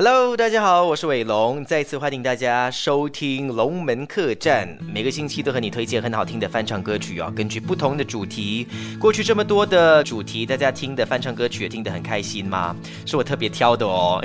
[0.00, 4.78] Hello，大家好，我是伟龙，再次欢迎大家收听龙门客栈。
[4.94, 8.64] 每个星期都和你推荐很好听的翻唱歌曲哦，根据不同的主题。
[9.00, 12.76] 过去这么多的主题，大家听的翻唱歌曲也听得很开心吗？
[13.06, 14.24] 是我特别挑的哦。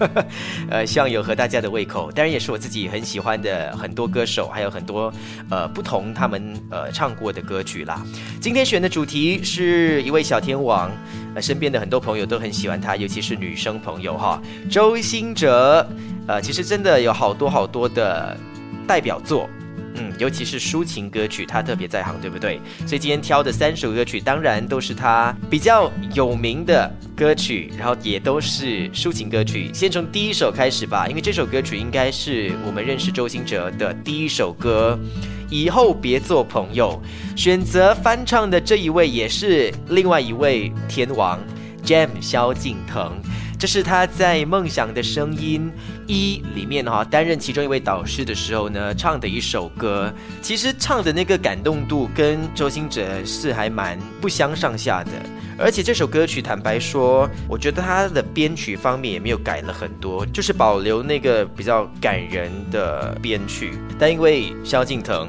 [0.70, 5.12] 呃，希望有合大家的胃口，当然也是我自己很喜欢的很多歌手，还有很多
[5.50, 8.02] 呃不同他们呃唱过的歌曲啦。
[8.40, 10.90] 今天选的主题是一位小天王，
[11.34, 14.40] 呃，身边的很多朋友都很喜欢他，尤其是女生朋友哈，
[14.70, 15.86] 周兴哲。
[16.26, 18.36] 呃，其实真的有好多好多的
[18.86, 19.48] 代表作。
[19.94, 22.58] 嗯，尤其是抒情歌曲，他特别在行，对不对？
[22.86, 29.70] 所以今天挑的三首歌曲，当然都是他比较有名的歌曲，然后也都是抒情歌曲。
[29.74, 34.98] 先从第一首开始吧，因为这首歌曲应该是我们认识周兴哲的第一首歌。
[35.52, 36.98] 以后别做朋友，
[37.36, 41.38] 选择翻唱的这一位也是另外一位天王
[41.84, 43.12] ，Jam 萧敬腾。
[43.62, 45.70] 这是他在《梦想的声音
[46.08, 50.12] 一》里面哈担任其中一位导师的时候呢唱的一首歌。
[50.40, 55.12] 其实唱的那个感动度跟周星哲是还蛮不相上下的。
[55.56, 63.78] 而且这首歌曲坦白说，我觉得他的编曲方面也没有改了很多，就是保留那个比较感人的编曲。
[63.96, 65.28] 但因为萧敬腾，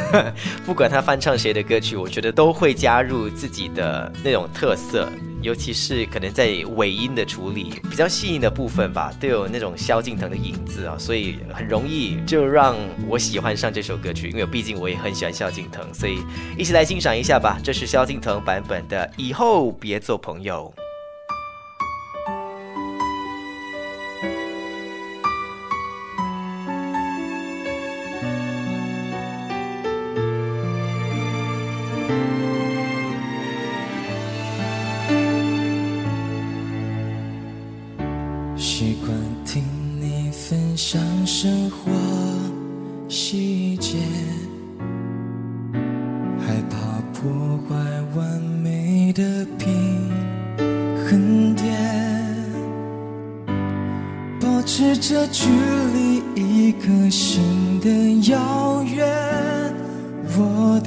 [0.66, 5.10] 不管他翻唱谁的歌曲，我觉得都会加入自己的那种特色。
[5.42, 12.76] 尤其是可能在尾音的处理比较细腻的部分吧，都有那种萧敬腾的影子啊，所以很容易就让
[13.08, 14.30] 我喜欢上这首歌曲。
[14.30, 16.18] 因为毕竟我也很喜欢萧敬腾，所以
[16.56, 17.58] 一起来欣赏一下吧。
[17.62, 20.72] 这是萧敬腾版本的《以后别做朋友》。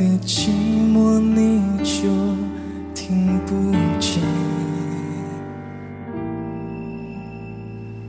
[0.06, 0.50] 的寂
[0.94, 2.08] 寞，你就
[2.94, 4.22] 听不见。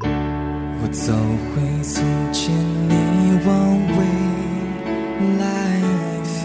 [0.03, 1.13] 我走
[1.49, 2.55] 回从前，
[2.89, 2.93] 你
[3.47, 3.51] 往
[3.97, 3.99] 未
[5.39, 5.43] 来
[6.23, 6.37] 飞。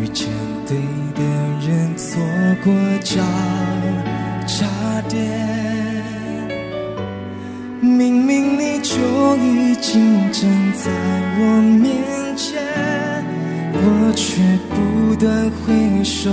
[0.00, 0.26] 遇见
[0.66, 0.76] 对
[1.14, 1.20] 的
[1.66, 2.18] 人，错
[2.64, 2.72] 过
[3.02, 3.22] 交
[4.46, 4.56] 叉
[5.08, 5.20] 点。
[7.80, 8.96] 明明你就
[9.36, 10.90] 已经站在
[11.38, 11.40] 我
[11.82, 11.93] 面。
[14.14, 16.30] 却不断挥手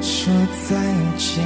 [0.00, 0.32] 说
[0.66, 0.76] 再
[1.18, 1.44] 见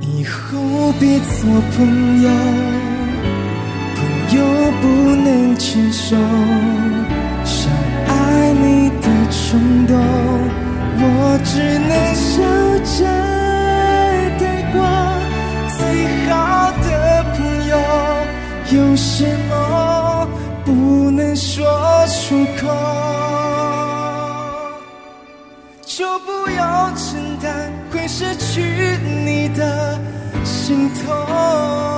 [0.00, 2.28] 以后别做朋友
[3.94, 6.16] 朋友不能牵手
[7.44, 7.72] 想
[8.08, 9.96] 爱你的冲动
[11.00, 12.42] 我只能笑
[12.98, 13.04] 着
[14.38, 14.42] 带
[14.72, 14.76] 过
[15.78, 15.80] 最
[16.26, 16.86] 好的
[17.36, 17.38] 朋
[17.68, 17.72] 友
[18.72, 19.67] 有些梦
[22.28, 22.68] 出口
[25.80, 28.60] 就不要承担会失去
[29.24, 29.98] 你的
[30.44, 31.97] 心痛。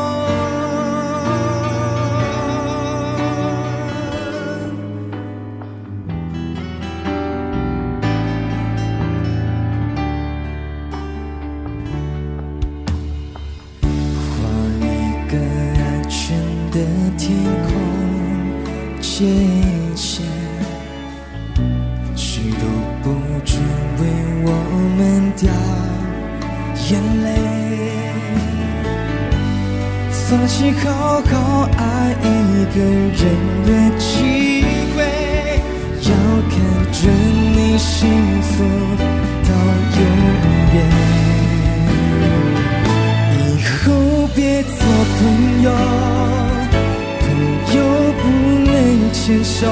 [49.60, 49.66] 手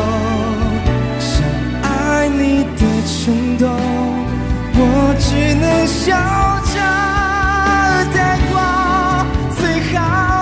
[1.19, 1.41] 想
[1.83, 3.67] 爱你的冲动
[4.75, 4.81] 我
[5.19, 6.13] 只能笑
[6.75, 6.77] 着
[8.13, 8.55] 带过
[9.57, 9.97] 最好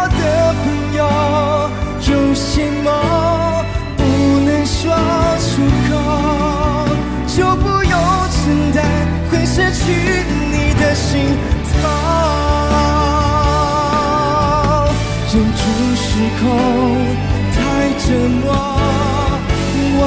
[0.08, 0.20] 的
[0.64, 0.64] 朋
[0.96, 1.00] 友
[2.10, 2.44] 有些
[2.82, 2.90] 梦
[3.96, 4.02] 不
[4.44, 4.82] 能说
[5.38, 5.48] 出
[5.87, 5.90] 口
[7.28, 7.94] 就不用
[8.32, 8.43] 承
[8.75, 8.82] 担
[9.31, 9.84] 会失去
[10.50, 11.56] 你的心。
[11.70, 11.82] 痛
[15.32, 15.62] 忍住
[15.94, 16.04] 失
[16.40, 16.44] 控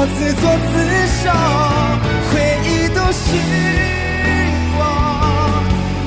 [0.02, 0.72] 我自作自
[1.20, 1.28] 受
[2.32, 2.32] 回
[2.64, 3.20] 忆都是
[4.78, 4.82] 我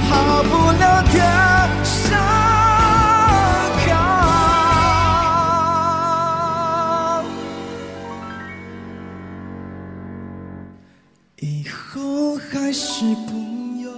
[0.09, 0.11] 好
[0.45, 0.51] 不
[0.81, 1.17] 了的
[1.85, 1.93] 伤
[3.85, 3.87] 口
[11.41, 13.31] 以后还是朋
[13.81, 13.93] 友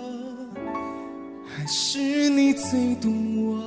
[1.46, 3.62] 还是你最懂我。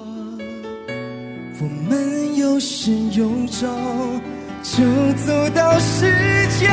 [1.62, 4.22] 我们有始有终
[4.64, 4.84] 就
[5.26, 6.06] 走到世
[6.60, 6.68] 界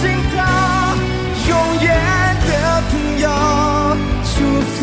[0.00, 0.36] 尽头。
[1.48, 1.52] 永
[1.82, 1.86] 远
[2.48, 2.50] 的
[2.90, 3.24] 朋友，
[4.34, 4.76] 祝福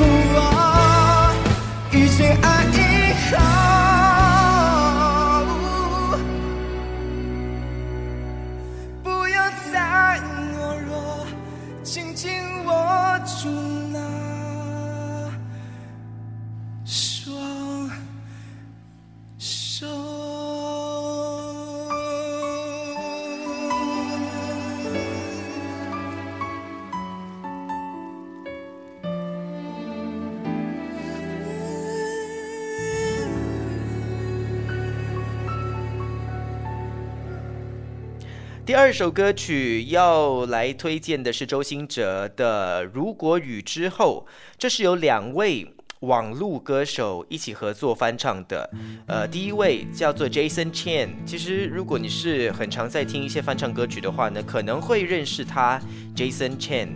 [38.65, 44.25] 第二首歌曲要来推荐的是周兴哲的《如果雨之后》，
[44.57, 45.67] 这是由两位
[45.99, 48.69] 网络歌手一起合作翻唱的。
[49.05, 55.81] 呃，第一位叫做 Jason Chen，其实如果你是很常在听一些翻唱歌曲的话呢，可能会认识他
[56.15, 56.87] Jason Chen。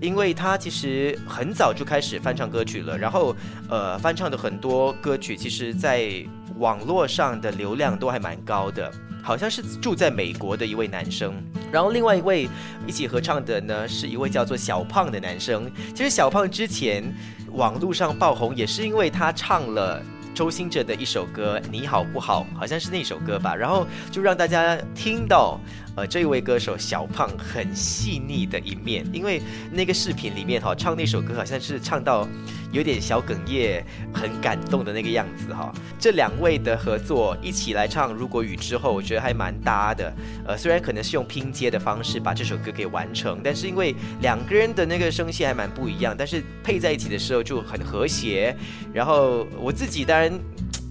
[0.00, 3.34] 因为他其实很早就开始翻唱歌曲了，然后
[3.68, 6.24] 呃翻唱的很多歌曲，其实在
[6.58, 8.90] 网络上的流量都还蛮高的。
[9.22, 11.34] 好像是住在美国的一位男生，
[11.72, 12.48] 然后另外一位
[12.86, 15.68] 一起合唱的呢，是一位叫做小胖的男生。
[15.92, 17.02] 其实小胖之前
[17.50, 20.00] 网络上爆红，也是因为他唱了
[20.32, 25.58] 周兴哲的一首歌《你好不好》，好像是那首歌吧，然后就让大家听到。
[25.96, 29.40] 呃，这一位歌手小胖很细腻的一面，因为
[29.72, 32.28] 那个视频里面哈，唱那首歌好像是唱到
[32.70, 33.82] 有点小哽咽，
[34.12, 35.72] 很感动的那个样子哈。
[35.98, 40.14] 这两位的合作一起来唱《如果雨之后》，我觉得还蛮搭的。
[40.46, 48.54] 呃，虽然可能是用拼接的方式把这首歌给完成，但是因为两个人的那个声线还蛮不一样，但是配在一起的时候就很和谐。
[48.92, 50.30] 然后我自己当然。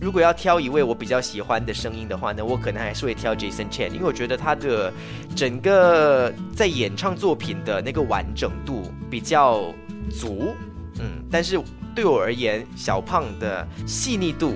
[0.06, 4.94] 如果要挑一位我比较喜欢的声音的话呢，我可能还是会挑 Jason Chen，因为我觉得他的
[5.36, 9.74] 整个在演唱作品的那个完整度比较
[10.12, 10.54] 足，
[11.00, 11.60] 嗯，但是
[11.96, 14.54] 对我而言，小胖的细腻度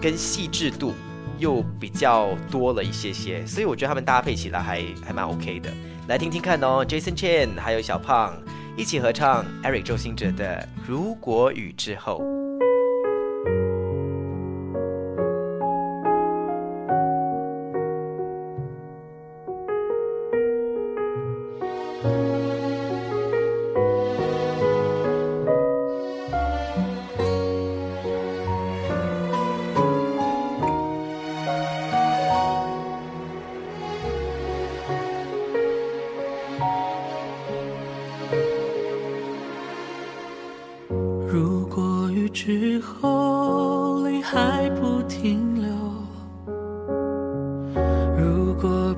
[0.00, 0.94] 跟细致度
[1.38, 5.70] 又比较多了一些些，所以我觉得他们搭配起来还还蛮 OK 的。
[6.06, 8.34] 来听听看哦，Jason Chen 还有小胖
[8.74, 12.22] 一起合唱 Eric 周兴哲的《如果雨之后》。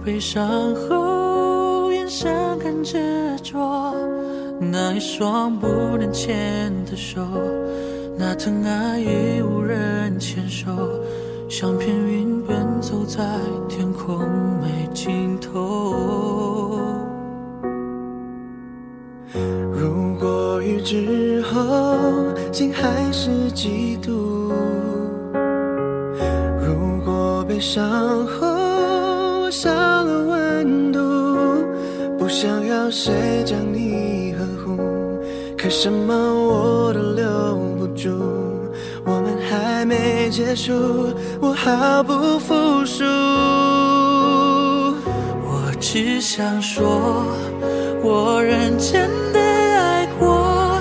[0.05, 2.99] 悲伤后眼神更执
[3.43, 3.95] 着，
[4.59, 5.67] 那一双不
[5.99, 7.21] 能牵的手，
[8.19, 10.71] 那疼爱已无人牵手，
[11.49, 13.23] 像片云奔走在
[13.69, 14.19] 天空
[14.61, 16.81] 没尽头。
[19.73, 22.09] 如果雨之后
[22.51, 24.53] 心还是嫉妒，
[26.59, 28.50] 如果悲伤后
[32.31, 33.13] 想要谁
[33.45, 34.79] 将你呵护，
[35.59, 38.09] 可什么我都留不住，
[39.05, 40.73] 我们还没结束，
[41.41, 42.55] 我毫不服
[42.87, 43.05] 输。
[45.45, 47.27] 我只想说，
[48.01, 50.79] 我认真的爱过，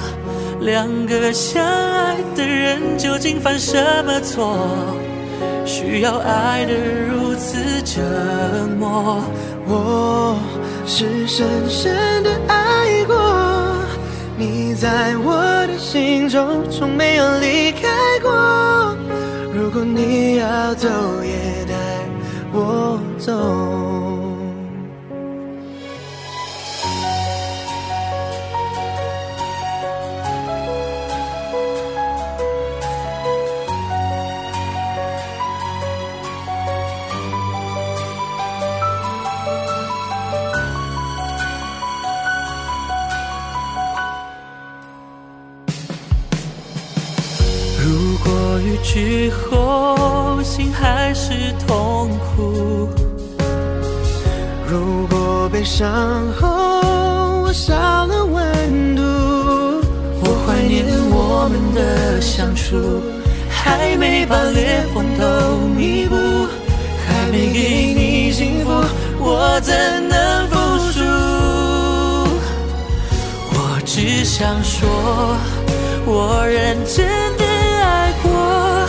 [0.62, 3.76] 两个相爱的人究竟犯什
[4.06, 4.56] 么错，
[5.66, 6.74] 需要爱得
[7.10, 8.02] 如此折
[8.80, 9.20] 磨？
[9.68, 10.38] 我
[10.92, 13.16] 是深深的爱过，
[14.36, 17.88] 你在我的心中从没有离开
[18.24, 18.98] 过。
[19.54, 20.90] 如果你要走，
[21.24, 21.76] 也带
[22.52, 24.19] 我走。
[55.60, 56.48] 悲伤后
[57.44, 59.02] 我少了温度，
[60.22, 62.78] 我怀念我们的相处，
[63.50, 66.16] 还没把裂缝都弥补，
[67.06, 68.72] 还没给你幸福，
[69.20, 69.76] 我怎
[70.08, 70.56] 能服
[70.94, 71.04] 输？
[73.52, 74.88] 我只想说，
[76.06, 77.06] 我认真
[77.38, 77.44] 的
[77.84, 78.88] 爱过，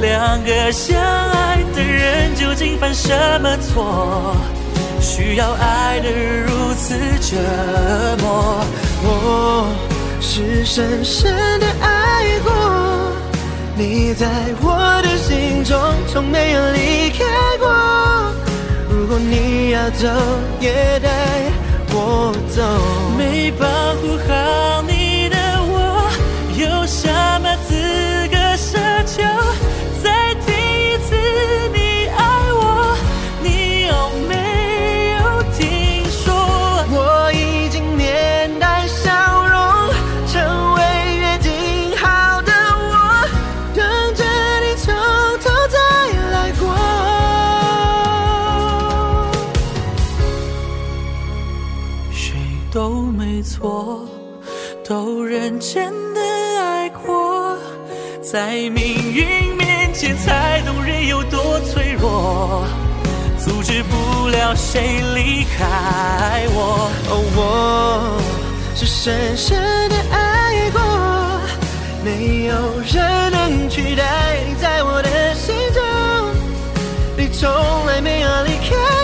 [0.00, 4.34] 两个相爱的人究竟犯什么错？
[5.20, 7.36] 需要爱的如此折
[8.22, 8.64] 磨。
[9.04, 9.68] 我
[10.18, 12.50] 是深深的爱过，
[13.76, 14.26] 你在
[14.62, 17.18] 我的心中从没有离开
[17.58, 17.68] 过。
[18.88, 20.08] 如果你要走，
[20.58, 21.10] 也带
[21.92, 22.62] 我走。
[23.18, 23.66] 没保
[24.00, 24.79] 护好
[53.60, 54.00] 错，
[54.82, 56.20] 都认真的
[56.58, 57.58] 爱过，
[58.22, 62.64] 在命运面前才懂人有多脆弱，
[63.38, 66.90] 阻止不了谁离开我。
[67.10, 68.18] 哦，我
[68.74, 69.58] 是深深
[69.90, 70.80] 的爱过，
[72.02, 72.54] 没有
[72.90, 75.82] 人能取代你在我的心中，
[77.14, 77.50] 你从
[77.84, 78.99] 来没有离开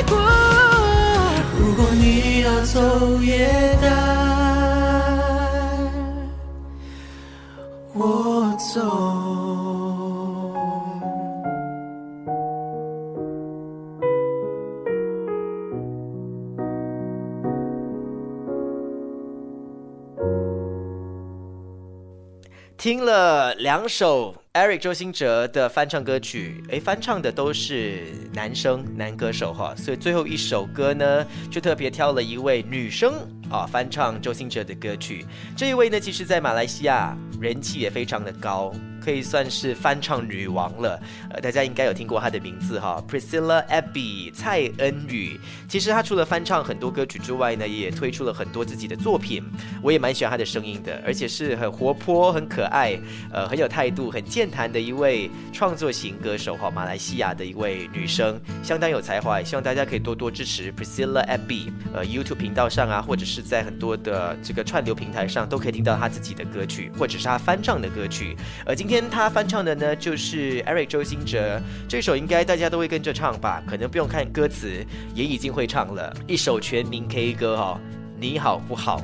[22.79, 28.05] 听了两首 Eric 周兴哲的翻唱歌曲，诶，翻唱的都是
[28.35, 33.15] 男生男歌手哈，所以最后一首歌呢，就特别挑了一位女生
[33.51, 35.25] 啊翻唱周兴哲的歌曲。
[35.57, 38.71] 这一位呢，其实在马来西亚人气也非常的高。
[39.07, 45.39] 可以算是翻唱女王了，呃，大家应该有听过她的名字哈，Priscilla Abby 蔡恩宇。
[45.69, 49.45] 其实她除了翻唱很多歌曲之外呢，也推出了很多自己的作品。
[49.81, 52.99] 我也蛮喜欢她的声音的，而且是很活泼、很可爱，
[53.31, 56.69] 呃，很有态度、很健谈的一位创作型歌手哈。
[56.69, 61.71] 马来西亚的一位女生，相当有才华，希望大家可以多多支持 Priscilla Abby。
[61.95, 68.37] 呃，YouTube 频道上啊，或者是在很多的这个串流平台上，都可以听到她自己的歌曲，或者是她翻唱的歌曲。
[68.65, 68.96] 而今天。
[68.99, 73.63] 天他翻唱的呢，就是 Eric 周星哲这首，应该大家都会跟着唱吧？
[73.67, 74.83] 可能不用看歌词，
[75.15, 76.17] 也已经会唱了。
[76.27, 77.79] 一首全民 K 歌哈，
[78.19, 79.03] 你好不好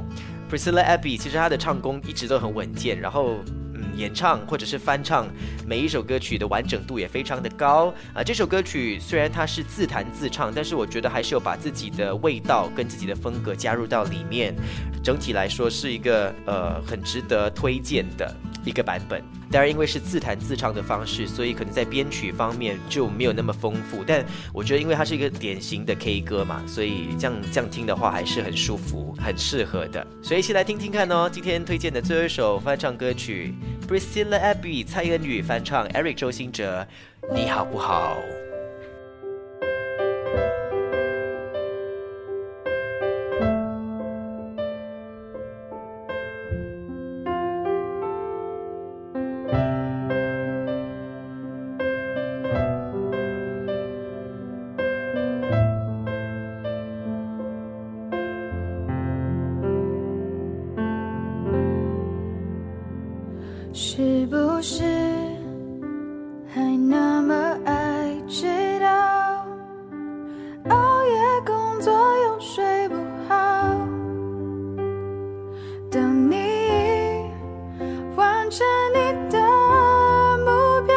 [0.51, 3.37] ？Priscilla Abbey 其实她的唱功一直都很稳健，然后
[3.75, 5.29] 嗯，演唱或者是翻唱
[5.67, 8.25] 每一首歌曲的完整度也非常的高啊。
[8.25, 14.55] 这首歌曲虽然它是自弹自唱，但是我觉得还是有把自己的味道跟自己的风格加入到里面。
[15.05, 19.23] 整体来说是一个呃很值得推荐的一个版本。
[19.51, 24.03] 当然，因为是自弹自唱的方式，所以可能在编曲方面就没有那么丰富。
[24.07, 30.07] 但我觉得，因为它是一个典型的 K 歌嘛，所以这样这样听的话还是很舒服、很适合的。
[30.23, 31.29] 所以一起来听听看哦。
[31.31, 33.55] 今天推荐的最后一首翻唱歌曲
[33.89, 36.87] ，Priscilla Abbey 蔡恩宇翻唱 Eric 周兴哲，
[37.35, 38.17] 你好不好？
[63.75, 64.83] 是不是
[66.47, 68.47] 还那么爱迟
[68.79, 69.47] 到？
[70.69, 72.95] 熬夜工作又睡不
[73.27, 73.35] 好，
[75.91, 76.37] 等你
[78.15, 79.41] 完成你的
[80.45, 80.95] 目标，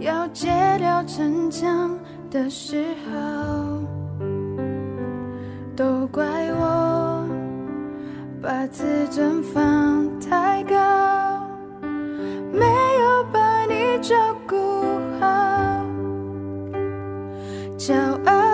[0.00, 1.98] 要戒掉逞强
[2.30, 3.82] 的时候，
[5.76, 6.24] 都怪
[6.54, 7.28] 我
[8.40, 9.65] 把自尊放
[17.78, 18.45] 骄傲。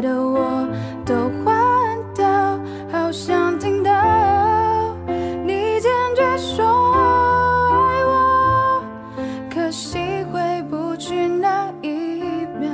[0.00, 0.66] 的我
[1.04, 1.14] 都
[1.44, 1.56] 换
[2.14, 2.26] 掉，
[2.90, 3.90] 好想听到
[5.44, 8.82] 你坚决说爱我，
[9.52, 9.98] 可惜
[10.32, 12.68] 回不去那一秒，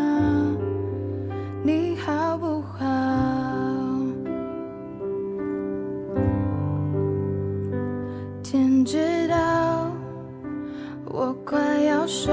[1.62, 2.84] 你好不好？
[8.42, 9.90] 天知道，
[11.06, 12.30] 我快要受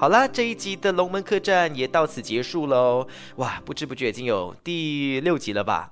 [0.00, 3.06] 好啦，这一集的龙门客栈也到此结束喽。
[3.36, 5.90] 哇，不知不觉已经有第六集了吧？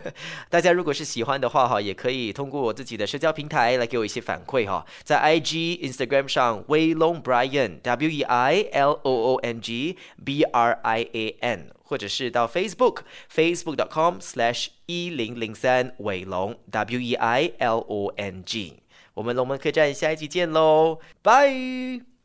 [0.50, 11.08] 大家如果是喜欢的话哈，也可以通过我自己的社交平台来给我一些反馈哈，在 IG、Instagram 上威龙 Brian W E I L O O N G B R I
[11.14, 12.98] A N，或者是到 Facebook
[13.34, 18.82] Facebook.com/slash 一零零三伟龙 W E I L O N G。
[19.14, 22.15] 我们龙门客栈下一集见喽，拜。